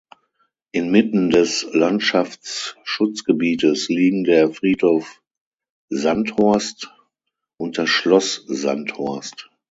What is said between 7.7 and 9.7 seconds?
das Schloss Sandhorst.